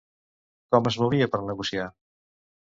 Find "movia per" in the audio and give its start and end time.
1.01-1.41